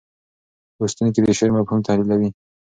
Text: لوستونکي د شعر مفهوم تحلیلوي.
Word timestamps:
لوستونکي 0.79 1.19
د 1.23 1.27
شعر 1.37 1.51
مفهوم 1.55 1.79
تحلیلوي. 1.87 2.29